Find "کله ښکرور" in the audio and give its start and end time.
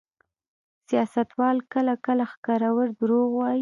2.05-2.87